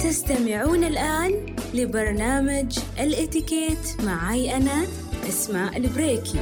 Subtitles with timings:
[0.00, 4.86] تستمعون الآن لبرنامج الإتيكيت معي أنا
[5.28, 6.38] أسماء البريكي.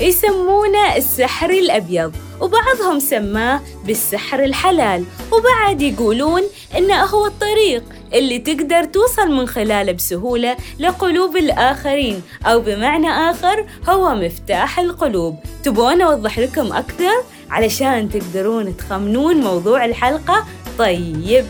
[0.00, 6.42] يسمونه السحر الأبيض وبعضهم سماه بالسحر الحلال وبعد يقولون
[6.76, 14.14] إنه هو الطريق اللي تقدر توصل من خلاله بسهولة لقلوب الآخرين أو بمعنى آخر هو
[14.14, 15.36] مفتاح القلوب.
[15.64, 20.44] تبون أوضح لكم أكثر؟ علشان تقدرون تخمنون موضوع الحلقة؟
[20.78, 21.46] طيب.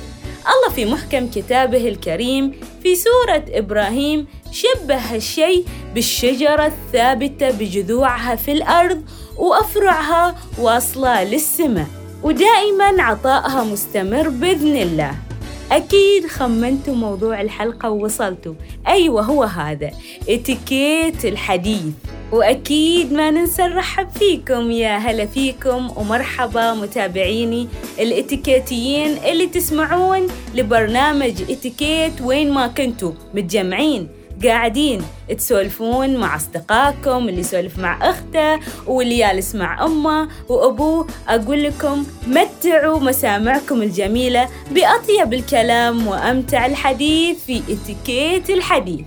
[0.47, 5.65] الله في محكم كتابه الكريم في سورة إبراهيم شبه هالشيء
[5.95, 9.03] بالشجرة الثابتة بجذوعها في الأرض
[9.37, 11.87] وأفرعها واصلة للسماء
[12.23, 15.26] ودائما عطائها مستمر بإذن الله.
[15.73, 18.55] أكيد خمنتوا موضوع الحلقة ووصلتوا.
[18.89, 19.91] أيوة هو هذا.
[20.29, 21.95] إتيكيت الحديث.
[22.33, 24.71] وأكيد ما ننسى نرحب فيكم.
[24.71, 34.09] يا هلا فيكم ومرحبا متابعيني الإتيكيتيين اللي تسمعون لبرنامج إتيكيت وين ما كنتوا متجمعين.
[34.45, 35.03] قاعدين
[35.39, 41.07] تسولفون مع أصدقائكم اللي يسولف مع أخته واللي جالس مع أمه وأبوه.
[41.29, 49.01] أقول لكم متعوا مسامعكم الجميلة بأطيب الكلام وأمتع الحديث في إتيكيت الحديث.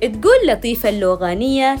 [0.00, 1.78] تقول لطيفة اللوغانية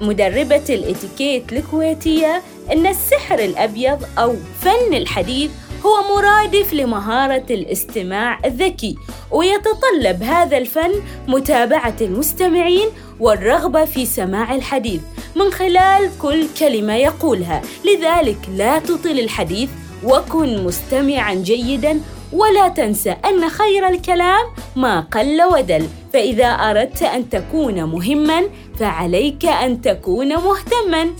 [0.00, 2.42] مدربة الإتيكيت الكويتية
[2.72, 5.50] أن السحر الأبيض أو فن الحديث
[5.86, 8.96] هو مرادف لمهارة الاستماع الذكي
[9.30, 10.90] ويتطلب هذا الفن
[11.28, 12.88] متابعة المستمعين
[13.20, 15.00] والرغبة في سماع الحديث
[15.36, 17.62] من خلال كل كلمة يقولها.
[17.84, 19.70] لذلك لا تطل الحديث
[20.04, 22.00] وكن مستمعا جيدا
[22.32, 24.44] ولا تنسى أن خير الكلام
[24.76, 25.88] ما قل ودل.
[26.12, 28.42] فإذا أردت أن تكون مهما
[28.78, 31.10] فعليك أن تكون مهتما.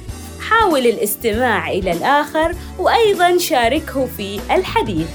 [0.41, 5.07] حاول الاستماع إلى الآخر وأيضا شاركه في الحديث.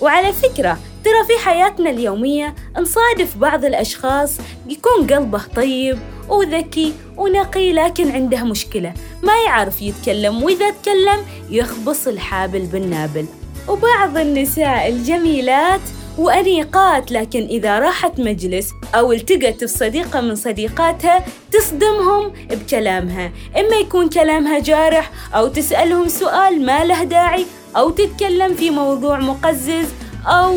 [0.00, 4.38] وعلى فكرة ترى في حياتنا اليومية نصادف بعض الأشخاص
[4.68, 5.98] يكون قلبه طيب
[6.28, 8.94] وذكي ونقي لكن عنده مشكلة.
[9.22, 11.20] ما يعرف يتكلم وإذا تكلم
[11.50, 13.26] يخبص الحابل بالنابل.
[13.68, 15.80] وبعض النساء الجميلات
[16.18, 23.32] وأنيقات لكن إذا راحت مجلس أو التقت بصديقة من صديقاتها تصدمهم بكلامها.
[23.56, 29.88] إما يكون كلامها جارح أو تسألهم سؤال ما له داعي أو تتكلم في موضوع مقزز
[30.26, 30.56] أو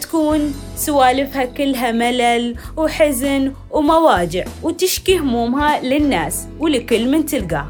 [0.00, 7.68] تكون سوالفها كلها ملل وحزن ومواجع وتشكي همومها للناس ولكل من تلقاه.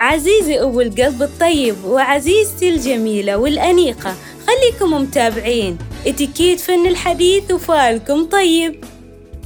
[0.00, 4.14] عزيزي أبو القلب الطيب وعزيزتي الجميلة والأنيقة
[4.46, 5.78] خليكم متابعين.
[6.06, 8.84] إتيكيت فن الحديث وفالكم طيب.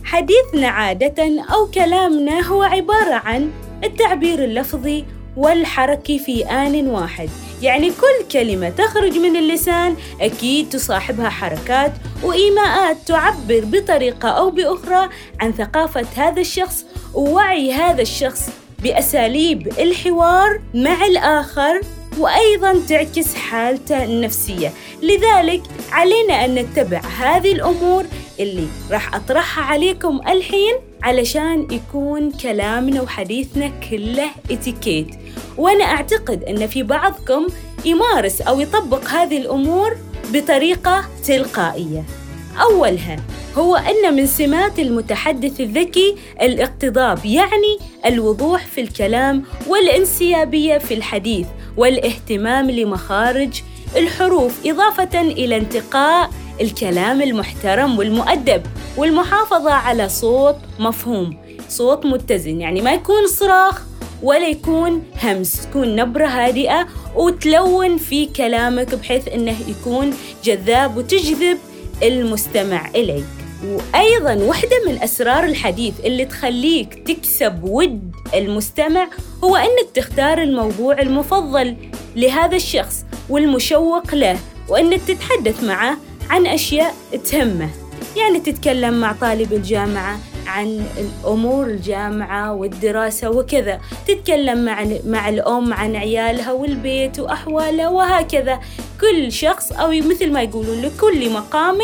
[0.05, 3.51] حديثنا عادة أو كلامنا هو عبارة عن
[3.85, 5.05] التعبير اللفظي
[5.37, 7.29] والحركي في آن واحد.
[7.63, 15.09] يعني كل كلمة تخرج من اللسان أكيد تصاحبها حركات وإيماءات تعبر بطريقة أو بأخرى
[15.41, 16.85] عن ثقافة هذا الشخص
[17.15, 18.49] ووعي هذا الشخص
[18.83, 21.81] بأساليب الحوار مع الآخر.
[22.19, 24.73] وأيضا تعكس حالته النفسية.
[25.03, 25.63] لذلك
[25.93, 28.05] علينا أن نتبع هذه الأمور
[28.41, 35.09] اللي راح أطرحها عليكم الحين علشان يكون كلامنا وحديثنا كله اتيكيت.
[35.57, 37.47] وأنا أعتقد أن في بعضكم
[37.85, 39.97] يمارس أو يطبق هذه الأمور
[40.33, 42.05] بطريقة تلقائية.
[42.63, 43.17] أولها
[43.57, 51.47] هو أن من سمات المتحدث الذكي الاقتضاب يعني الوضوح في الكلام والانسيابية في الحديث.
[51.77, 53.63] والاهتمام لمخارج
[53.97, 58.63] الحروف إضافة إلى انتقاء الكلام المحترم والمؤدب
[58.97, 61.37] والمحافظة على صوت مفهوم
[61.69, 63.83] صوت متزن يعني ما يكون صراخ
[64.23, 71.59] ولا يكون همس تكون نبرة هادئة وتلون في كلامك بحيث أنه يكون جذاب وتجذب
[72.03, 73.25] المستمع إليك.
[73.65, 79.09] وأيضا واحدة من أسرار الحديث اللي تخليك تكسب ود المستمع
[79.47, 81.77] هو أنك تختار الموضوع المفضل
[82.17, 84.39] لهذا الشخص والمشوق له
[84.69, 85.97] وأنك تتحدث معه
[86.31, 86.95] عن أشياء
[87.31, 87.71] تهمه.
[88.17, 93.81] يعني تتكلم مع طالب الجامعة عن الأمور الجامعة والدراسة وكذا.
[94.09, 98.61] تتكلم مع مع الأم عن عيالها والبيت وأحوالها وهكذا.
[99.01, 101.79] كل شخص أو مثل ما يقولون لكل مقام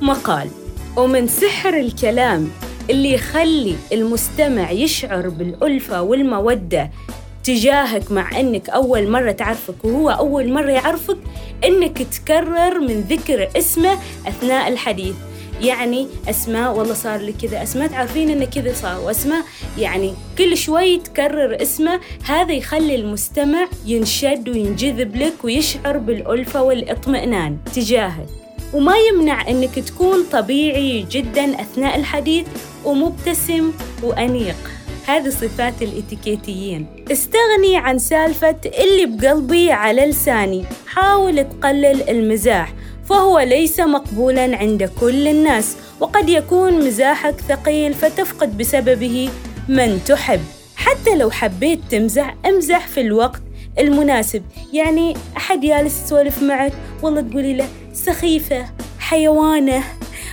[0.00, 0.48] مقال.
[0.96, 2.50] ومن سحر الكلام
[2.90, 6.90] اللي يخلي المستمع يشعر بالألفة والمودة
[7.44, 11.18] تجاهك مع أنك أول مرة تعرفك وهو أول مرة يعرفك
[11.64, 15.14] أنك تكرر من ذكر اسمه أثناء الحديث.
[15.62, 19.42] يعني أسماء والله صار لي كذا أسماء تعرفين إن كذا صار وأسماء
[19.78, 28.26] يعني كل شوي تكرر اسمه هذا يخلي المستمع ينشد وينجذب لك ويشعر بالألفة والإطمئنان تجاهك.
[28.72, 32.46] وما يمنع إنك تكون طبيعي جدا أثناء الحديث
[32.86, 33.72] ومبتسم
[34.02, 34.56] وأنيق.
[35.06, 36.86] هذه صفات الإتيكيتيين.
[37.12, 40.64] استغني عن سالفة اللي بقلبي على لساني.
[40.86, 42.72] حاول تقلل المزاح
[43.08, 49.28] فهو ليس مقبولا عند كل الناس وقد يكون مزاحك ثقيل فتفقد بسببه
[49.68, 50.40] من تحب.
[50.76, 53.42] حتى لو حبيت تمزح امزح في الوقت
[53.78, 54.42] المناسب.
[54.72, 56.72] يعني أحد جالس يسولف معك؟
[57.02, 58.66] والله تقولي له سخيفة
[58.98, 59.84] حيوانة.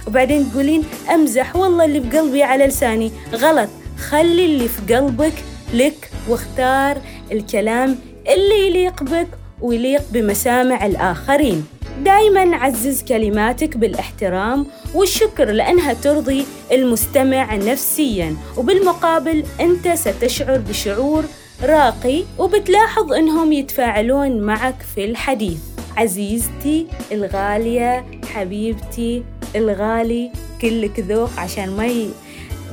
[0.07, 0.83] وبعدين تقولين
[1.13, 3.11] أمزح والله اللي بقلبي على لساني.
[3.33, 3.69] غلط.
[4.09, 5.33] خلي اللي في قلبك
[5.73, 6.97] لك واختار
[7.31, 7.95] الكلام
[8.33, 9.27] اللي يليق بك
[9.61, 11.65] ويليق بمسامع الآخرين.
[12.03, 18.35] دايما عزز كلماتك بالاحترام والشكر لأنها ترضي المستمع نفسيا.
[18.57, 21.23] وبالمقابل أنت ستشعر بشعور
[21.63, 25.57] راقي وبتلاحظ أنهم يتفاعلون معك في الحديث.
[25.97, 29.23] عزيزتي الغالية حبيبتي
[29.55, 32.09] الغالي كلك ذوق عشان ما ي...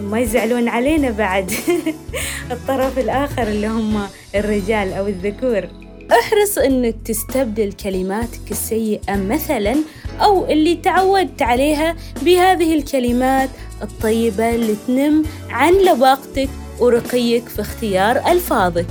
[0.00, 1.52] ما يزعلون علينا بعد.
[2.52, 5.68] الطرف الآخر اللي هم الرجال أو الذكور.
[6.12, 9.76] أحرص إنك تستبدل كلماتك السيئة مثلا
[10.20, 13.48] أو اللي تعودت عليها بهذه الكلمات
[13.82, 16.48] الطيبة اللي تنم عن لباقتك
[16.80, 18.86] ورقيك في اختيار ألفاظك.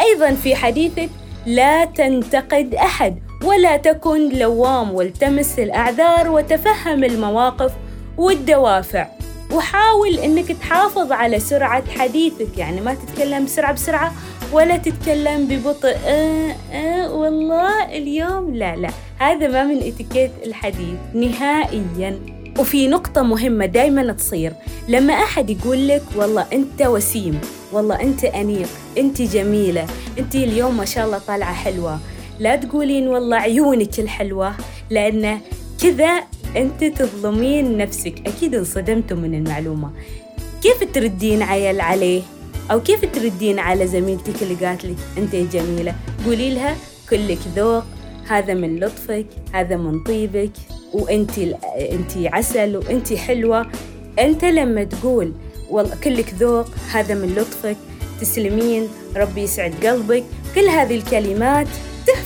[0.00, 1.10] أيضا في حديثك
[1.46, 3.25] لا تنتقد أحد.
[3.44, 7.72] ولا تكن لوام والتمس الأعذار وتفهم المواقف
[8.18, 9.06] والدوافع.
[9.52, 14.12] وحاول إنك تحافظ على سرعة حديثك يعني ما تتكلم بسرعة بسرعة
[14.52, 15.96] ولا تتكلم ببطء.
[16.06, 22.18] آه آه والله اليوم لا لا هذا ما من إتيكيت الحديث نهائيا.
[22.58, 24.52] وفي نقطة مهمة دايما تصير
[24.88, 27.40] لما أحد يقول لك والله أنت وسيم
[27.72, 28.68] والله أنت أنيق
[28.98, 29.86] أنت جميلة
[30.18, 31.98] أنت اليوم ما شاء الله طالعة حلوة
[32.40, 34.54] لا تقولين والله عيونك الحلوة
[34.90, 35.40] لأن
[35.82, 36.22] كذا
[36.56, 38.14] أنت تظلمين نفسك.
[38.26, 39.90] أكيد انصدمتم من المعلومة.
[40.62, 42.22] كيف تردين عيل عليه؟
[42.70, 45.94] أو كيف تردين على زميلتك اللي قالت لك أنت جميلة؟
[46.26, 46.76] قولي لها
[47.10, 47.84] كلك ذوق
[48.28, 50.50] هذا من لطفك هذا من طيبك
[50.92, 51.38] وأنت
[51.78, 53.66] أنت عسل وأنت حلوة.
[54.18, 55.32] أنت لما تقول
[55.70, 57.76] والله كلك ذوق هذا من لطفك
[58.20, 60.24] تسلمين ربي يسعد قلبك.
[60.54, 61.68] كل هذه الكلمات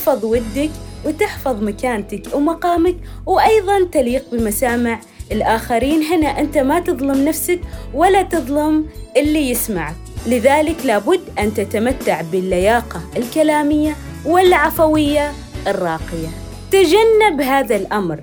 [0.01, 0.71] تحفظ ودك
[1.05, 5.01] وتحفظ مكانتك ومقامك وأيضا تليق بمسامع
[5.33, 7.61] الآخرين هنا أنت ما تظلم نفسك
[7.95, 8.87] ولا تظلم
[9.17, 9.95] اللي يسمعك.
[10.27, 15.33] لذلك لابد أن تتمتع باللياقة الكلامية والعفوية
[15.67, 16.29] الراقية.
[16.71, 18.21] تجنب هذا الأمر.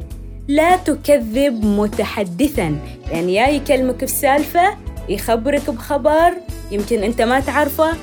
[0.47, 2.79] لا تكذب متحدثا.
[3.11, 4.77] يعني يا يكلمك في سالفة
[5.09, 6.33] يخبرك بخبر
[6.71, 7.93] يمكن أنت ما تعرفه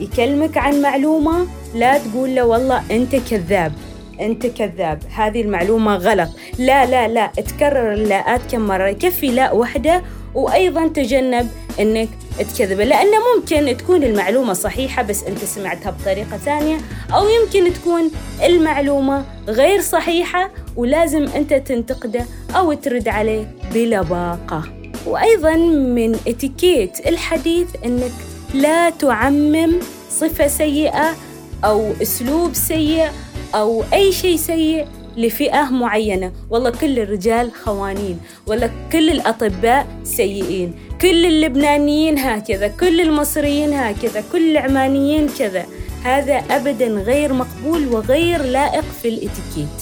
[0.00, 3.72] يكلمك عن معلومة لا تقول له والله أنت كذاب
[4.20, 6.28] أنت كذاب هذه المعلومة غلط.
[6.58, 10.02] لا لا لا تكرر اللاءات كم مرة يكفي لاء واحدة
[10.34, 11.48] وأيضا تجنب
[11.80, 12.08] أنك
[12.38, 12.80] تكذب.
[12.80, 16.76] لأنه ممكن تكون المعلومة صحيحة بس أنت سمعتها بطريقة ثانية
[17.14, 18.10] أو يمكن تكون
[18.44, 22.24] المعلومة غير صحيحة ولازم أنت تنتقده
[22.56, 24.62] أو ترد عليه بلباقة.
[25.06, 28.12] وأيضا من إتيكيت الحديث أنك
[28.54, 29.72] لا تعمم
[30.10, 31.16] صفة سيئة
[31.64, 33.08] أو أسلوب سيء
[33.54, 36.32] أو أي شيء سيء لفئة معينة.
[36.50, 44.50] والله كل الرجال خوانين ولا كل الأطباء سيئين كل اللبنانيين هكذا كل المصريين هكذا كل
[44.50, 45.66] العمانيين كذا.
[46.04, 49.78] هذا أبدا غير مقبول وغير لائق في الإتيكيت.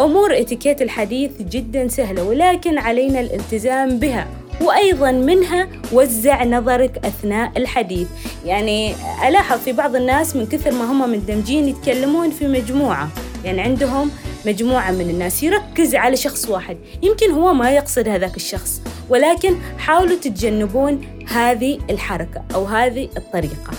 [0.00, 4.26] أمور إتيكيت الحديث جدا سهلة ولكن علينا الالتزام بها.
[4.60, 8.08] وأيضا منها وزع نظرك أثناء الحديث.
[8.44, 8.94] يعني
[9.28, 13.08] ألاحظ في بعض الناس من كثر ما هم مندمجين يتكلمون في مجموعة.
[13.44, 14.10] يعني عندهم
[14.46, 16.76] مجموعة من الناس يركز على شخص واحد.
[17.02, 23.72] يمكن هو ما يقصد هذاك الشخص ولكن حاولوا تتجنبون هذه الحركة أو هذه الطريقة.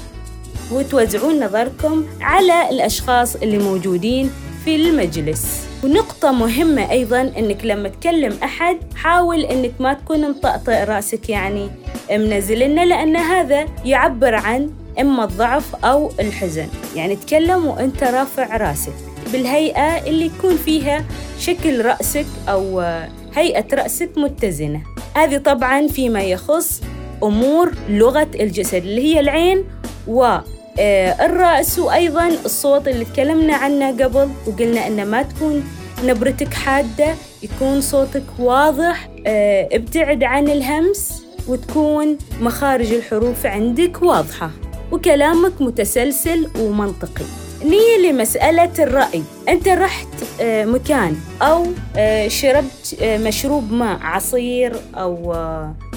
[0.72, 4.32] وتوزعون نظركم على الأشخاص اللي موجودين
[4.66, 5.67] في المجلس.
[5.84, 11.70] ونقطة مهمة أيضا إنك لما تكلم أحد حاول إنك ما تكون مطأطئ رأسك يعني.
[12.12, 16.68] منزلنا لأن هذا يعبر عن إما الضعف أو الحزن.
[16.96, 18.94] يعني تكلم وأنت رافع رأسك.
[19.34, 21.06] بالهيئة اللي يكون فيها
[21.40, 22.80] شكل رأسك أو
[23.36, 24.82] هيئة رأسك متزنة.
[25.16, 26.82] هذه طبعا فيما يخص
[27.24, 29.64] أمور لغة الجسد اللي هي العين
[30.08, 30.38] و
[30.80, 35.64] الرأس وأيضا الصوت اللي تكلمنا عنه قبل وقلنا إنه ما تكون
[36.06, 44.52] نبرتك حادة يكون صوتك واضح آه، ابتعد عن الهمس وتكون مخارج الحروف عندك واضحة
[44.92, 47.26] وكلامك متسلسل ومنطقي.
[47.64, 49.24] نيجي لمسألة الرأي.
[49.50, 50.08] أنت رحت
[50.42, 51.66] آه، مكان أو
[51.98, 55.36] آه، شربت آه، مشروب ماء عصير أو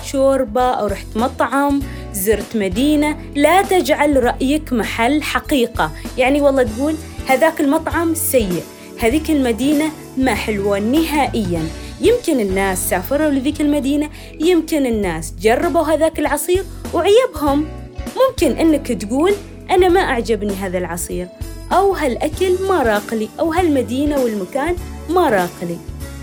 [0.05, 5.91] شوربة أو رحت مطعم زرت مدينة لا تجعل رأيك محل حقيقة.
[6.19, 6.95] يعني والله تقول
[7.27, 8.63] هذاك المطعم سيء
[9.01, 11.63] هذيك المدينة ما حلوة نهائياً.
[12.01, 16.65] يمكن الناس سافروا لذيك المدينة يمكن الناس جربوا هذاك العصير
[16.95, 17.69] وعيبهم.
[18.17, 19.33] ممكن أنك تقول
[19.71, 21.29] أنا ما أعجبني هذا العصير
[21.73, 24.77] أو هالأكل ما راقلي أو هالمدينة والمكان
[25.11, 25.79] ما راقلي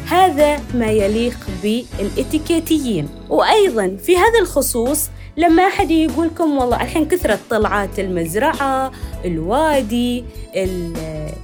[0.09, 3.09] هذا ما يليق بالإتيكيتيين.
[3.29, 8.91] وأيضا في هذا الخصوص لما أحد يقولكم والله الحين كثرت طلعات المزرعة
[9.25, 10.25] الوادي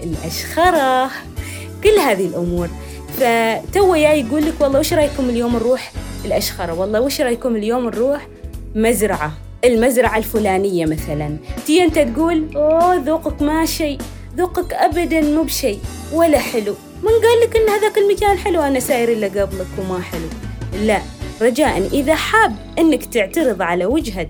[0.04, 1.12] الأشخرة
[1.84, 2.70] كل هذه الأمور.
[3.18, 5.92] فتو جاي يقول لك والله وش رأيكم اليوم نروح
[6.26, 8.28] الأشخرة؟ والله وش رأيكم اليوم نروح
[8.76, 9.32] مزرعة؟
[9.66, 11.38] المزرعة الفلانية مثلا.
[11.66, 13.98] تي أنت تقول أوه ذوقك ما شيء
[14.38, 15.80] ذوقك أبدا مو بشيء
[16.14, 16.76] ولا حلو.
[17.04, 20.28] من قال لك إن هذاك المكان حلو؟ أنا ساير اللي قبلك وما حلو.
[20.86, 21.02] لا
[21.42, 24.28] رجاء إذا حاب إنك تعترض على وجهة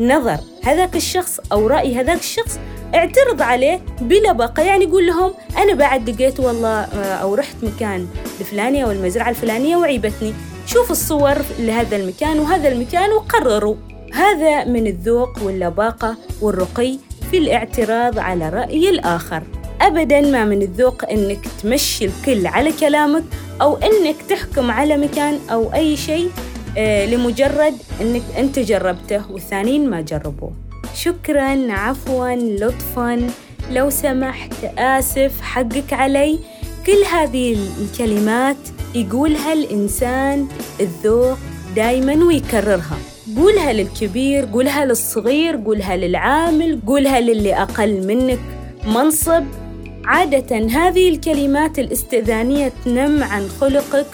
[0.00, 2.58] نظر هذاك الشخص أو رأي هذاك الشخص
[2.94, 4.66] اعترض عليه بلا بقى.
[4.66, 8.06] يعني قول لهم أنا بعد لقيت والله آه، أو رحت مكان
[8.40, 10.34] الفلاني أو المزرعة الفلانية وعيبتني.
[10.66, 13.76] شوفوا الصور لهذا المكان وهذا المكان وقرروا.
[14.12, 16.98] هذا من الذوق واللباقة والرقي
[17.30, 19.42] في الاعتراض على رأي الآخر.
[19.80, 23.24] أبدا ما من الذوق أنك تمشي الكل على كلامك
[23.62, 26.30] أو أنك تحكم على مكان أو أي شيء
[26.78, 30.52] آه، لمجرد أنك أنت جربته والثانيين ما جربوه.
[30.94, 33.26] شكرا عفوا لطفا.
[33.70, 36.38] لو سمحت آسف حقك علي.
[36.86, 38.56] كل هذه الكلمات
[38.94, 40.48] يقولها الإنسان
[40.80, 41.38] الذوق
[41.76, 42.98] دايما ويكررها.
[43.36, 48.40] قولها للكبير قولها للصغير قولها للعامل قولها للي أقل منك.
[48.86, 49.44] منصب
[50.06, 54.06] عادة هذه الكلمات الاستئذانية تنم عن خلقك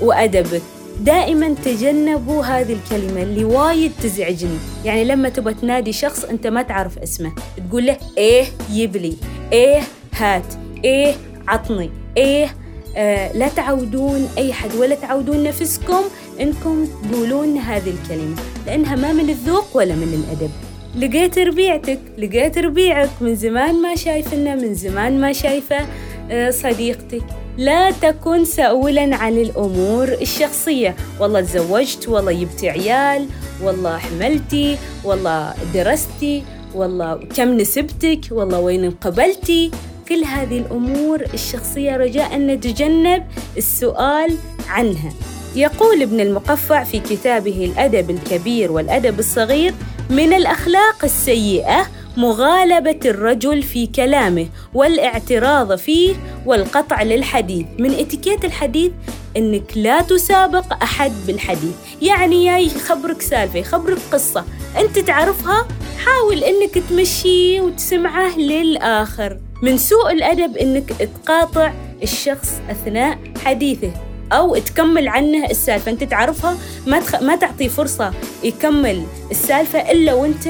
[0.00, 0.62] وأدبك.
[1.00, 4.58] دائما تجنبوا هذه الكلمة اللي وايد تزعجني.
[4.84, 7.32] يعني لما تبغى تنادي شخص أنت ما تعرف اسمه
[7.68, 9.16] تقول له إيه يبلي
[9.52, 9.80] إيه
[10.14, 11.14] هات إيه
[11.48, 12.54] عطني إيه
[12.96, 16.00] آه لا تعودون أي حد ولا تعودون نفسكم
[16.40, 18.36] إنكم تقولون هذه الكلمة
[18.66, 20.50] لأنها ما من الذوق ولا من الأدب.
[20.98, 25.86] لقيت ربيعتك لقيت ربيعك من زمان ما شايفنا من زمان ما شايفة
[26.30, 27.22] آه صديقتك.
[27.58, 30.96] لا تكن سؤولا عن الأمور الشخصية.
[31.20, 33.26] والله تزوجت والله جبت عيال
[33.62, 36.42] والله حملتي والله درستي
[36.74, 39.70] والله كم نسبتك والله وين انقبلتي.
[40.08, 43.24] كل هذه الأمور الشخصية رجاء نتجنب
[43.56, 44.36] السؤال
[44.68, 45.12] عنها.
[45.56, 49.74] يقول ابن المقفع في كتابه الأدب الكبير والأدب الصغير
[50.10, 51.86] من الأخلاق السيئة
[52.16, 56.14] مغالبة الرجل في كلامه والاعتراض فيه
[56.46, 57.66] والقطع للحديث.
[57.78, 58.92] من إتيكيت الحديث
[59.36, 61.74] إنك لا تسابق أحد بالحديث.
[62.02, 64.44] يعني يا يخبرك سالفة يخبرك قصة.
[64.78, 65.68] أنت تعرفها؟
[66.04, 69.38] حاول إنك تمشيه وتسمعه للآخر.
[69.62, 71.72] من سوء الأدب إنك تقاطع
[72.02, 74.07] الشخص أثناء حديثه.
[74.32, 75.90] أو تكمل عنه السالفة.
[75.90, 76.56] أنت تعرفها
[76.86, 77.22] ما, تخ...
[77.22, 78.12] ما تعطي فرصة
[78.44, 80.48] يكمل السالفة إلا وأنت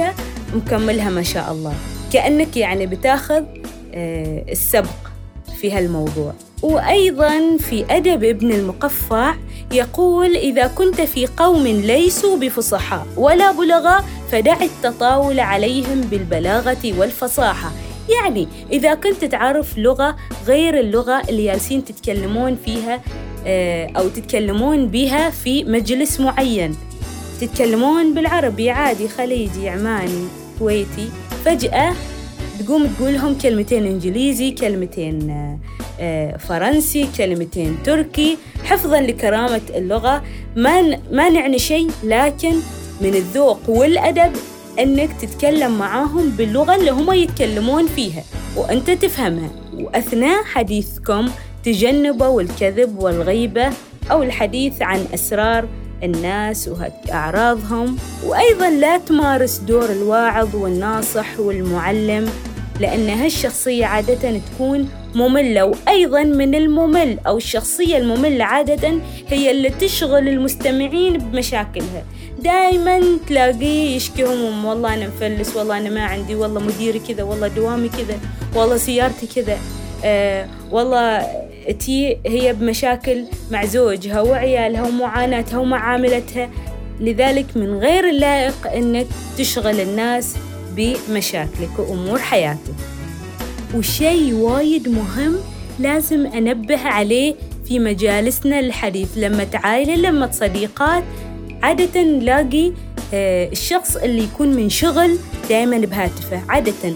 [0.55, 1.75] مكملها ما شاء الله.
[2.13, 3.45] كأنك يعني بتاخذ
[3.95, 5.09] آه، السبق
[5.61, 6.33] في هالموضوع.
[6.63, 9.35] وأيضا في أدب ابن المقفع
[9.73, 17.73] يقول إذا كنت في قوم ليسوا بفصحاء ولا بلغاء فدع التطاول عليهم بالبلاغة والفصاحة.
[18.09, 20.17] يعني إذا كنت تعرف لغة
[20.47, 23.01] غير اللغة اللي جالسين تتكلمون فيها
[23.47, 26.77] أو تتكلمون بها في مجلس معين.
[27.41, 30.29] تتكلمون بالعربي عادي خليجي عماني
[30.59, 31.09] كويتي.
[31.45, 31.95] فجأة
[32.59, 35.31] تقوم تقول لهم كلمتين إنجليزي كلمتين
[36.01, 38.39] آه، فرنسي كلمتين تركي.
[38.65, 40.23] حفظا لكرامة اللغة.
[40.57, 42.55] ما ما نعني شيء لكن
[43.01, 44.33] من الذوق والأدب
[44.79, 48.25] أنك تتكلم معاهم باللغة اللي هم يتكلمون فيها.
[48.57, 49.51] وأنت تفهمها.
[49.75, 51.29] وأثناء حديثكم
[51.73, 53.71] تجنبوا الكذب والغيبة
[54.11, 55.69] أو الحديث عن أسرار
[56.03, 57.97] الناس وأعراضهم
[58.27, 62.31] وأيضا لا تمارس دور الواعظ والناصح والمعلم
[62.81, 68.93] لأن هالشخصية عادة تكون مملة وأيضا من الممل أو الشخصية المملة عادة
[69.29, 72.05] هي اللي تشغل المستمعين بمشاكلها.
[72.39, 77.49] دائما تلاقيه يشكي هموم والله أنا مفلس والله أنا ما عندي والله مديري كذا والله
[77.49, 78.19] دوامي كذا
[78.55, 79.59] والله سيارتي كذا
[80.05, 81.27] آه والله
[81.73, 86.51] تي هي بمشاكل مع زوجها وعيالها ومعاناتها ومعاملتها.
[87.01, 89.07] لذلك من غير اللائق أنك
[89.39, 90.37] تشغل الناس
[90.77, 92.75] بمشاكلك وأمور حياتك.
[93.75, 95.37] وشيء وايد مهم
[95.79, 97.35] لازم أنبه عليه
[97.69, 99.09] في مجالسنا الحديث.
[99.17, 101.05] لما عائلة لما صديقات
[101.63, 102.73] عادة نلاقي
[103.15, 106.93] آه، الشخص اللي يكون من شغل دائما بهاتفه عادة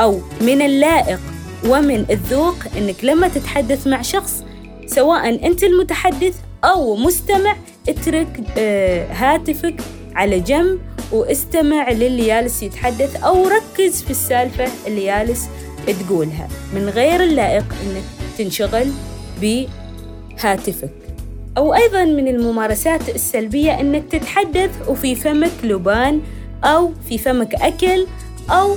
[0.00, 1.20] أو من اللائق.
[1.68, 4.44] ومن الذوق أنك لما تتحدث مع شخص
[4.86, 7.56] سواء أنت المتحدث أو مستمع
[7.88, 9.74] اترك آه، هاتفك
[10.14, 10.78] على جنب
[11.12, 15.48] واستمع للي جالس يتحدث أو ركز في السالفة اللي جالس
[16.06, 16.48] تقولها.
[16.74, 18.02] من غير اللائق أنك
[18.38, 18.92] تنشغل
[19.40, 20.90] بهاتفك.
[21.56, 26.20] أو أيضا من الممارسات السلبية أنك تتحدث وفي فمك لبان
[26.64, 28.06] أو في فمك أكل
[28.50, 28.76] أو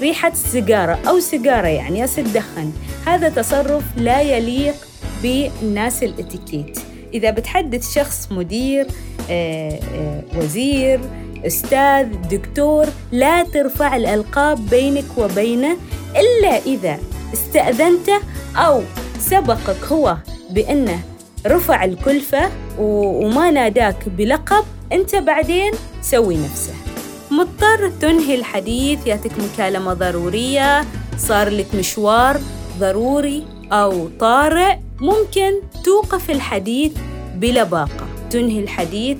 [0.00, 2.72] ريحة سيجارة أو سيجارة يعني تدخن
[3.06, 4.74] هذا تصرف لا يليق
[5.22, 6.78] بالناس الإتيكيت.
[7.14, 8.86] إذا بتحدث شخص مدير
[9.30, 11.00] آه، آه، وزير
[11.46, 15.76] أستاذ دكتور لا ترفع الألقاب بينك وبينه
[16.16, 16.98] إلا إذا
[17.34, 18.20] استأذنته
[18.56, 18.82] أو
[19.18, 20.16] سبقك هو
[20.50, 21.00] بأنه
[21.46, 25.72] رفع الكلفة وما ناداك بلقب أنت بعدين
[26.02, 26.93] سوي نفسه.
[27.30, 30.84] مضطر تنهي الحديث ياتك مكالمة ضرورية
[31.18, 32.40] صار لك مشوار
[32.78, 35.52] ضروري أو طارئ ممكن
[35.84, 36.92] توقف الحديث
[37.36, 39.18] بلباقة تنهي الحديث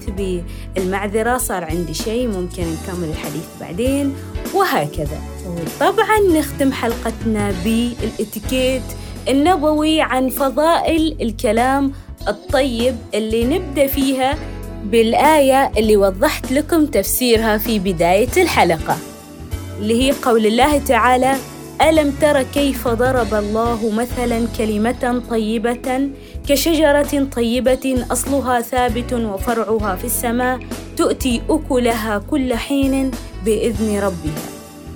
[0.77, 4.15] بالمعذرة صار عندي شيء ممكن نكمل الحديث بعدين
[4.55, 5.21] وهكذا.
[5.47, 8.83] وطبعا نختم حلقتنا بالإتيكيت
[9.29, 11.93] النبوي عن فضائل الكلام
[12.29, 14.39] الطيب اللي نبدأ فيها
[14.85, 18.97] بالآية اللي وضحت لكم تفسيرها في بداية الحلقة
[19.79, 21.37] اللي هي قول الله تعالى
[21.83, 26.09] ألم تر كيف ضرب الله مثلا كلمة طيبة
[26.49, 30.59] كشجرة طيبة أصلها ثابت وفرعها في السماء
[30.97, 33.11] تؤتي أكلها كل حين
[33.45, 34.45] بإذن ربها.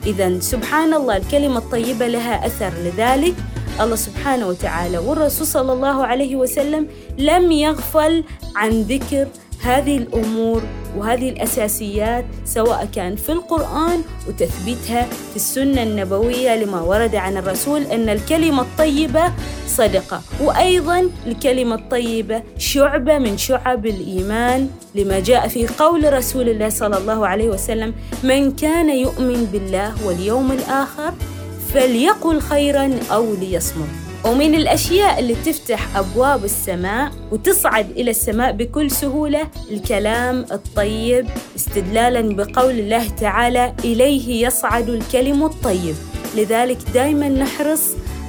[0.06, 3.34] إذا سبحان الله الكلمة الطيبة لها أثر لذلك.
[3.80, 6.86] الله سبحانه وتعالى والرسول صلى الله عليه وسلم
[7.18, 8.24] لم يغفل
[8.56, 9.26] عن ذكر
[9.68, 10.62] هذه الأمور
[10.96, 18.08] وهذه الأساسيات سواء كان في القرآن وتثبيتها في السنة النبوية لما ورد عن الرسول أن
[18.08, 19.32] الكلمة الطيبة
[19.66, 26.98] صدقة وأيضا الكلمة الطيبة شعبة من شعب الإيمان لما جاء في قول رسول الله صلى
[26.98, 31.12] الله عليه وسلم من كان يؤمن بالله واليوم الآخر
[31.74, 39.48] فليقل خيرا أو ليصمت ومن الأشياء اللي تفتح أبواب السماء وتصعد إلى السماء بكل سهولة
[39.70, 41.26] الكلام الطيب
[41.56, 45.94] استدلالا بقول الله تعالى إليه يصعد الكلم الطيب.
[46.36, 47.82] لذلك دائما نحرص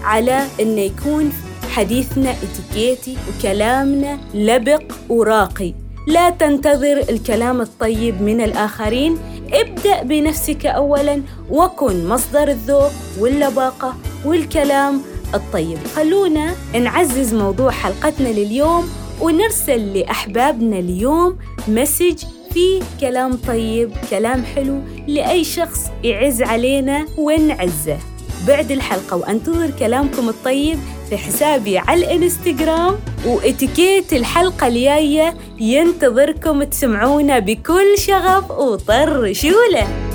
[0.03, 1.33] على أن يكون
[1.69, 5.73] حديثنا إتيكيتي وكلامنا لبق وراقي.
[6.07, 9.17] لا تنتظر الكلام الطيب من الآخرين.
[9.53, 15.01] ابدأ بنفسك أولا وكن مصدر الذوق واللباقة والكلام
[15.33, 15.77] الطيب.
[15.95, 18.89] خلونا نعزز موضوع حلقتنا لليوم
[19.21, 21.37] ونرسل لأحبابنا اليوم
[21.67, 27.97] مسج فيه كلام طيب كلام حلو لأي شخص يعز علينا ونعزه.
[28.47, 37.97] بعد الحلقة وأنتظر كلامكم الطيب في حسابي على الإنستغرام وإتيكيت الحلقة الجاية ينتظركم تسمعونا بكل
[37.97, 40.08] شغف وطرشولة.